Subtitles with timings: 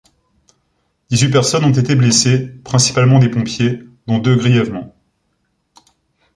[1.11, 4.95] Dix-huit personnes ont été blessées, principalement des pompiers, dont deux grièvement.